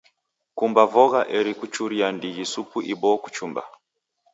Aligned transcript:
Kumba 0.57 0.81
vogha 0.93 1.21
eri 1.37 1.51
kuichuria 1.59 2.07
ndighi 2.17 2.43
supu 2.53 2.77
iboo 2.93 3.17
kuchumba. 3.23 3.61